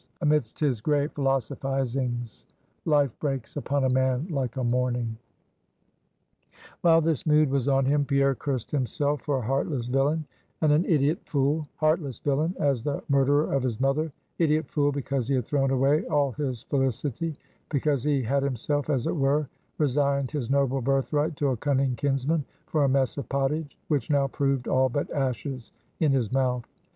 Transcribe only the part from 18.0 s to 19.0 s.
he had himself,